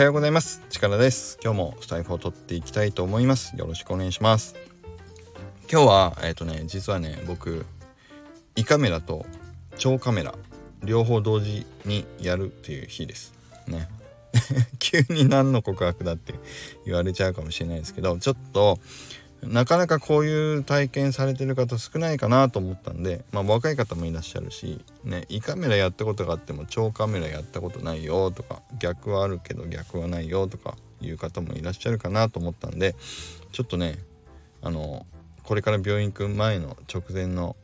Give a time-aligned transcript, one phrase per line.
[0.00, 0.62] はようございます。
[0.70, 1.38] 力です。
[1.44, 3.54] 今日もスタイフを撮っていきたいと思います。
[3.54, 4.54] よろしくお願いします。
[5.70, 7.66] 今日はえっ、ー、とね実はね僕
[8.56, 9.26] 胃カメラと
[9.76, 10.34] 超カメラ
[10.82, 13.34] 両方同時にやるっていう日です。
[13.66, 13.90] ね。
[14.80, 16.32] 急に何の告白だって
[16.86, 18.78] 言われちゃうかもしれないですけどちょっと
[19.42, 32.94] なかなかこういう体験されてる方少ないかなと思ったんで、まあ、若い方もいらっしゃるし、ね、胃カメラやったことがあっても超カメラやったことないよとか逆はあるけど逆はないよとかいう方もいらっしゃるかなと思ったんで
[33.52, 33.98] ちょっとね
[34.62, 35.06] あの
[35.42, 37.56] これから病院行く前の直前の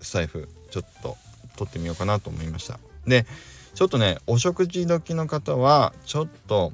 [0.00, 1.16] スタイフちょっと
[1.56, 2.78] 撮ってみようかなと思いました。
[3.06, 3.26] で
[3.74, 6.72] ちょっとねお食事時の方はちょっと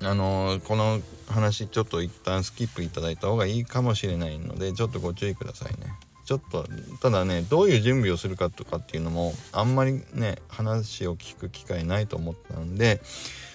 [0.00, 5.92] あのー、この話ちょっと一旦スキップいただいた方がいいかもしれないのでちょっとご注意くださいね。
[6.24, 6.66] ちょっと
[7.00, 13.00] ただねどういう準備をするかとかっていうのもあんまりね話を聞く機会ないと思ったんで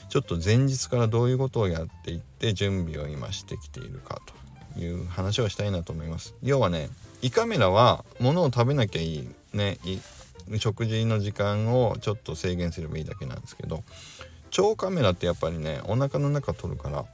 [0.09, 4.19] ちょっと前日からどういうことをやっていって準備を今してきているか
[4.73, 6.33] という話をしたいなと思います。
[6.41, 6.89] 要はね
[7.21, 9.77] 胃カメラは物を食べなきゃいいね
[10.57, 13.83] 食事の時間をちょっと制限すればいいだけなんですけど
[14.57, 17.05] 腸カメラってやっぱりねお腹の中撮るから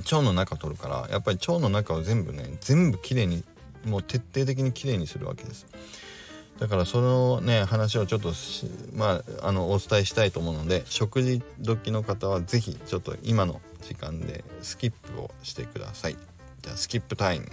[0.00, 3.44] 腸の中撮るからやっぱり腸の中を全部ね全部きれいに
[3.84, 5.66] もう徹底的にきれいにするわけです。
[6.58, 8.32] だからそのね話をちょっと
[8.94, 16.16] まああのお伝えしたいと思うので食事時の方は是非ちょっと今の時間でスキップをしてください。
[16.60, 17.48] じゃあスキップタイム。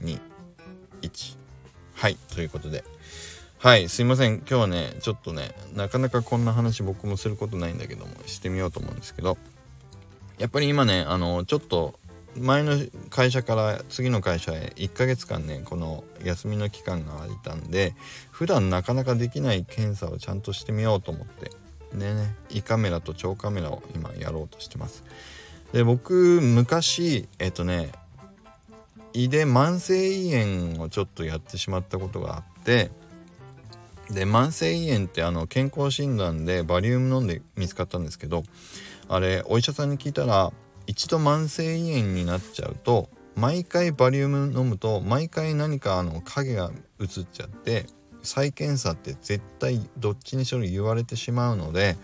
[0.00, 1.36] 321
[1.94, 2.84] はいということで。
[3.60, 4.36] はいすいません。
[4.36, 9.36] 今日はねちょっとねなかなかこんな話僕もすることないんだけどもしてみようと思うんですけど。
[10.38, 11.98] やっぱり今ねあのちょっと
[12.36, 12.76] 前の
[13.10, 17.96] 会社から次の会社へ1ヶ月間ねこの休みの期間が空いたんで
[18.30, 21.50] 普段なかなかできない検査をちゃんとしてみようと思って
[21.92, 25.02] でね胃カメラと腸カメラを今やろうとしてます。
[25.72, 27.90] で僕昔えっとね
[29.14, 30.30] 胃で慢性胃
[30.70, 32.92] 炎をちょっとやってしまったことがあって
[34.10, 38.42] で慢性胃炎ってあの健康診断でバリウム飲んで見つかったんですけど
[39.08, 40.52] あれお医者さんに聞いたら
[40.86, 46.70] 一度慢性胃炎になっちゃうと毎回バリウム飲むと毎回何かあの影が
[47.00, 47.86] 映っちゃって
[48.22, 51.96] 再検査って絶対どっちにしろ言われてしまうので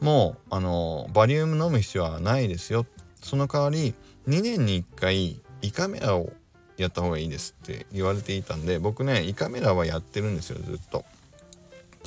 [0.00, 2.86] もうあのバリウム飲む必要はないですよ
[3.20, 3.94] その代わり
[4.28, 6.32] 2年に1回胃カメラを
[6.76, 11.04] やった方がいいですって言われていたんで僕ね胃カメラはやってるんですよずっと。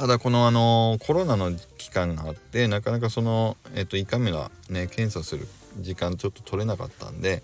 [0.01, 5.47] ただこのあのコロナの期間があってなかなかその、えっと、胃カメラね検査する
[5.79, 7.44] 時間ちょっと取れなかったんで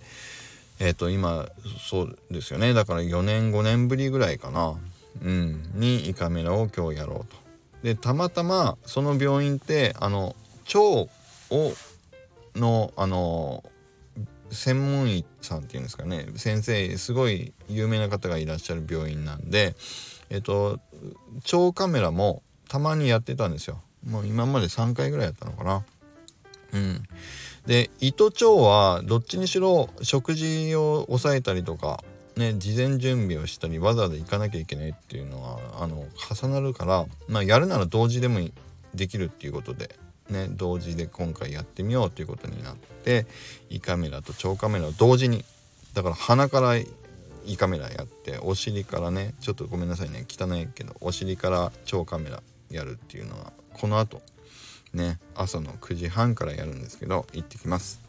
[0.79, 1.45] えっと今
[1.87, 2.73] そうですよね。
[2.73, 4.75] だから4年5年ぶりぐらいかな。
[5.23, 5.69] うん。
[5.75, 7.37] に胃カメラを今日やろうと。
[7.83, 10.35] でたまたまその病院ってあの
[10.65, 11.09] 腸を
[12.55, 13.63] のあの
[14.49, 16.25] 専門医さんっていうんですかね。
[16.37, 19.75] 先生すごい有名な方がいらっしゃる病院なんで
[20.31, 20.79] えっと
[21.53, 23.81] 腸カメラもたまにやってたんですよ。
[24.05, 25.85] もう今まで3回ぐらいやったのかな。
[26.73, 27.03] うん。
[27.65, 32.03] で胃と腸はどっちにしろ食事を抑えたりとか
[32.37, 38.39] ね事前準備をしたりわざわざ行かなきゃいけないっていうのはあの重なるからまあやるなら同時でも
[38.95, 39.95] できるっていうことで
[40.29, 43.27] ね同時で今回やってみようということになって
[43.69, 45.43] 胃カメラと腸カメラを同時に
[45.93, 46.75] だから鼻から
[47.45, 51.59] 胃カメラやってお尻からねちょっとごめんなさいね汚いけどお尻から
[51.91, 54.21] 腸カメラやるっていうのはこの後
[54.93, 58.01] ね朝の9時半からやるんですけど行ってきます。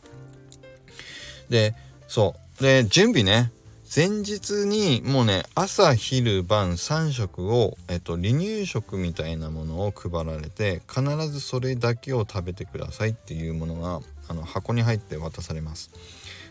[1.49, 1.75] で
[2.07, 2.63] そう。
[2.63, 3.53] で準備ね。
[3.95, 15.91] 前日にもうね朝昼晩3食を、えっと、離乳食みたいなものを配られて必ずそれだけを食べてくださいっていうものがあの箱に入って渡されます。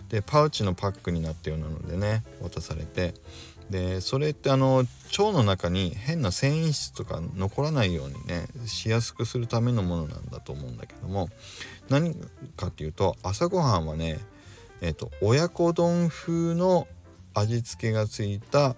[0.09, 3.13] でパウチのパックになったようなのでね渡されて
[3.69, 4.85] でそれってあの
[5.17, 11.29] 腸の中に変な繊維質とか残らないようにねしやすくするためのものなんだと思うんだけども
[11.89, 12.15] 何
[12.55, 14.19] かっていうと朝ごはんはね
[14.79, 16.87] えっ、と親子丼風の
[17.33, 18.75] 味付けがついた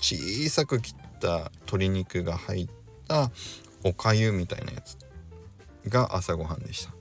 [0.00, 2.68] 小さく切った鶏肉が入っ
[3.08, 3.30] た
[3.84, 4.96] おかゆみたいなやつ
[5.88, 6.92] が朝ごはんでした。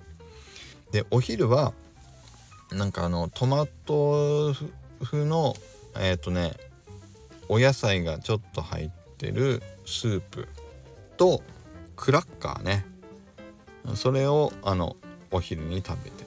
[0.92, 1.74] でお昼は
[2.72, 4.54] なんかあのトマト
[5.04, 5.56] 風の
[5.96, 6.54] えっ、ー、とね
[7.50, 10.48] お野菜がちょっと入ってるスープ
[11.18, 11.42] と
[11.96, 12.86] クラッカーね。
[13.96, 14.96] それをあの
[15.32, 16.26] お昼に食べて。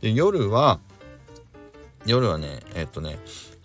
[0.00, 0.80] で夜は
[2.04, 3.18] 夜はねえっ、とね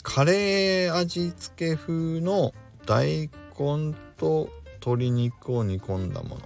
[0.03, 2.53] カレー味付け風の
[2.85, 6.41] 大根と鶏肉を煮込んだもの。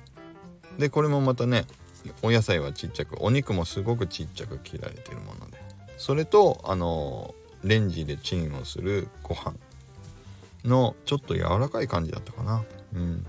[0.78, 1.66] でこれもまたね
[2.22, 5.58] お野菜はちっちゃくお肉もすごくちっちゃく切られてるもので。
[5.98, 9.56] それとあのレンジでチンをするご飯。
[10.68, 12.64] のちょっと柔らかい感じだったかな。
[12.94, 13.26] うん。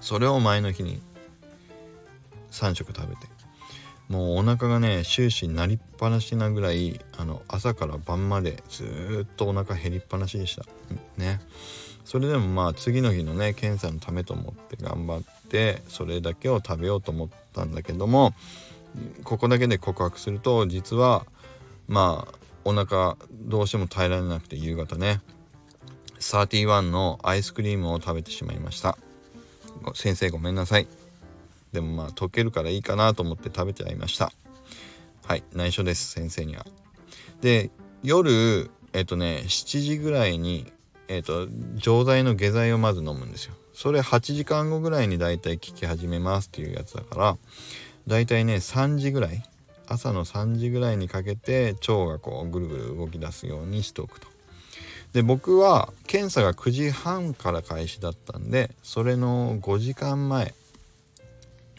[0.00, 1.00] それを前の日に
[2.50, 3.26] 3食食べて。
[4.08, 10.64] もうお腹がね終始なりっぱなしなぐらいあの朝から晩までずっとお腹減りっぱなしでした。
[11.18, 11.40] ね。
[12.04, 18.32] それでもまあ次の日のね検査のためと思って頑張ってそれだけを食べようと思ったんだけども
[19.24, 21.26] ここだけで告白すると実は
[21.86, 22.34] まあ
[22.64, 25.20] お腹どうしても耐えられなくて夕方ね。
[26.20, 28.98] 31のアイスクリームを食べてしまいました。
[29.94, 30.86] 先生ごめんなさい。
[31.72, 34.32] でもまあ溶けるからいいかなと思って食べちゃいました。
[35.24, 36.66] はい内緒です先生には。
[37.40, 37.70] で
[38.02, 40.72] 夜えっとね7時ぐらいに
[41.08, 43.54] えっと錠剤の下剤をまず飲むんですよ。
[43.74, 47.38] それ8時間後ぐらいにだいたい効き始めますっていうやつだから
[48.08, 49.42] だいたいね3時ぐらい
[49.86, 54.26] 朝の3時ぐらいにかけて腸がこうぐるぐる動き出すようにしておくと。
[55.12, 60.54] で僕は検査が9時半から開始だったんでそれの5時間前。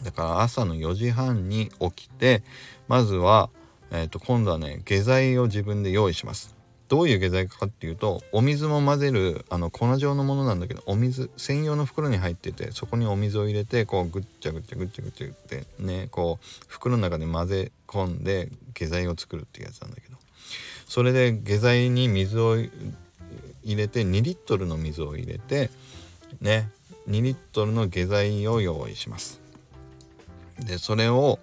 [0.02, 2.42] だから朝の4時半に起きて
[2.88, 3.50] まずは、
[3.90, 6.54] えー、と今度はね下剤を自分で用意します。
[6.88, 20.10] どういう下剤かっていうとお水も混ぜるあの粉状のものなんだけどお水専用の袋に入っててそこにお水を入れてこうぐっちゃぐっちゃぐっちゃぐっちゃってねこう袋の中で混ぜ込んで下剤を作るっていうやつなんだけど。
[20.90, 22.56] それで下剤に水を
[23.62, 25.70] 入れて2リットルの水を入れて
[26.40, 26.70] ね
[27.08, 29.40] 2リットルの下剤を用意します。
[30.58, 31.38] でそれを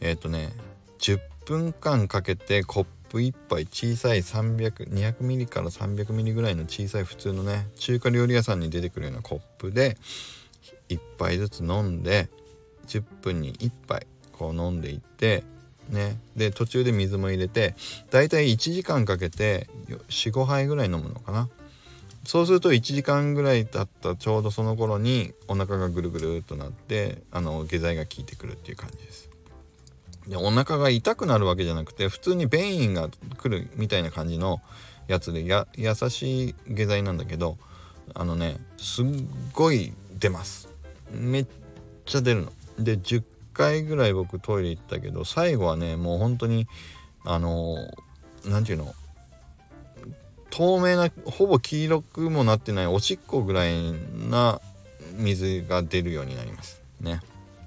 [0.00, 0.52] えっ、ー、とね
[0.98, 9.98] 10分間かけてコップ1杯小さい300200ミリから300ミリぐらいの小さい普通のね中華料理屋さんに出てくるようなコップで
[10.88, 12.28] 1杯ずつ飲んで
[12.86, 15.44] 10分に1杯こう飲んでいって
[15.90, 17.74] ねで途中で水も入れて
[18.10, 21.48] だいたい1時間かけて45杯ぐらい飲むのかな。
[22.24, 29.30] そうすると1時間ぐらい経ったちょうどその頃にお腹がぐるぐるっとなってあの下剤が効いてくるっていう感じです。
[30.28, 33.08] でお腹が痛くなるわけじゃなくて普通に便意が
[33.38, 34.60] 来るみたいな感じの
[35.08, 37.58] やつでや優しい下剤なんだけど
[38.14, 39.06] あのねすっ
[39.52, 40.68] ごい出ます
[41.10, 41.46] めっ
[42.04, 46.68] ちゃ出るので10回ぐらい僕トイレ行ったけど最後はねもう本当に
[47.24, 47.76] あの
[48.44, 48.94] 何て言うの
[50.52, 53.92] 透明なほぼ黄色くもなってないおしっこぐらい
[54.28, 54.60] な
[55.14, 56.82] 水が出るようになります。
[57.00, 57.20] ね。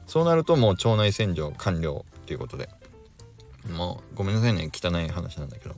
[0.05, 2.69] そうなるともう腸内洗浄完了っていうことで。
[3.75, 4.69] もうごめんなさいね。
[4.71, 5.75] 汚い話なんだけど。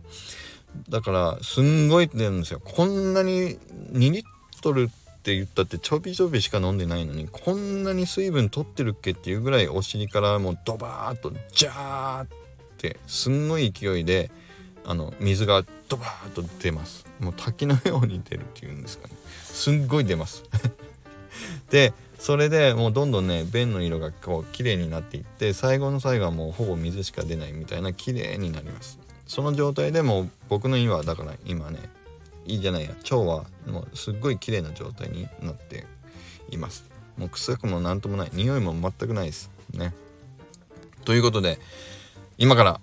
[0.89, 2.62] だからすんごい出るんですよ。
[2.63, 3.57] こんなに
[3.94, 4.25] 2リッ
[4.62, 12.27] トルって言ったってちょびちょびしか飲んでないのにこんなに水分取ってるっけっていうぐらいお尻からもうドバーッとジャーっ
[12.77, 14.30] てすんごい勢いで
[14.88, 17.06] あの水がドバーッと出ます。
[17.19, 19.13] もう滝のように出るっていうんですかね。
[19.44, 20.44] すんごい出ます。
[21.69, 28.98] でそれでもうどんどんね便の色がこう綺麗になっていって最後の最後はもうほぼ水しか出ないみたいな綺麗になります。
[29.28, 31.80] その状態でも僕の胃はだから今ね
[32.45, 32.92] いいじゃないや。
[32.92, 35.86] 腸はもうすっごい綺麗な状態になって
[36.50, 36.86] います。
[37.17, 38.29] もう臭くも何ともない。
[38.32, 39.51] 匂いも全くないです。
[39.74, 39.94] ね。
[41.03, 41.60] ということで
[42.38, 42.79] 今から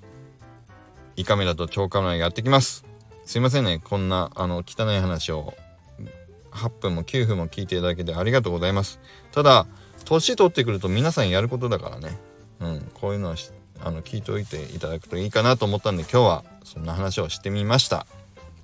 [1.16, 2.84] 胃カメラと腸カメラやってきます。
[3.24, 3.80] すいませんね。
[3.82, 5.54] こんなあの汚い話を
[6.50, 9.00] 8分も9分も聞いていただけてありがとうございます。
[9.32, 9.66] ただ
[10.04, 12.18] 年取ってくると皆さんやることだからね。
[12.60, 12.90] うん。
[12.94, 13.36] こういうのは
[13.80, 18.06] あの聞いておいていただくといいかなと思ったんで今日はそんな話をしてみました。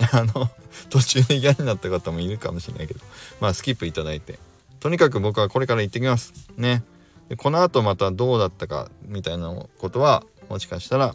[0.12, 0.49] あの
[0.88, 3.00] 途中で嫌になった方もいるかもしれないけど
[3.40, 4.38] まあスキップいただいて。
[4.80, 6.33] とにかく僕はこれから行ってきます。
[6.57, 6.83] ね。
[7.28, 11.14] でこの後またどうだったかみたいなことはもしかしたら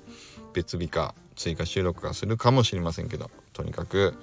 [0.53, 4.15] 別日か追加収録がするかもしれませんけどとにかく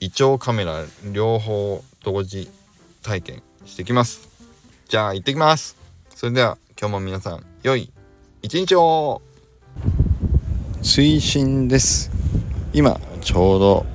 [0.00, 2.50] 胃腸カメラ両方同時
[3.02, 4.28] 体験してきます。
[4.88, 5.76] じゃあ行ってきます。
[6.14, 7.90] それでは今日も皆さん良い
[8.42, 9.22] 一日を。
[10.82, 12.10] 推進です。
[12.74, 13.86] 今ちょうど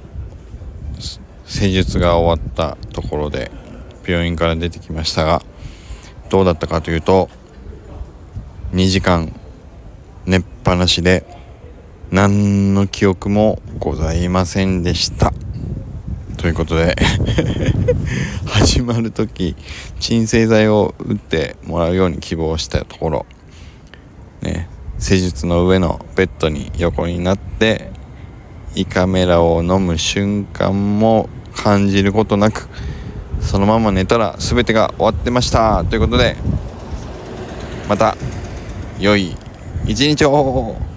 [1.45, 3.51] 施術が終わったところで
[4.07, 5.41] 病院から出てきましたが
[6.29, 7.29] どうだったかというと
[8.71, 9.33] 2時間
[10.25, 11.25] 寝っぱなしで
[12.11, 15.31] 何の記憶もございませんでした。
[16.37, 16.95] ということで
[18.47, 19.55] 始まる時
[19.99, 23.25] 鎮静剤を打ってもらうように希望したところ。
[24.41, 27.91] ね施術の上のベッドに横になって
[28.73, 32.69] 胃カメラを飲む瞬間も感じることなく
[33.39, 35.83] そのまま寝たら全てが終わってました。
[35.83, 36.37] ということで
[37.87, 38.17] また
[38.99, 39.37] 良い
[39.85, 40.88] 一日を。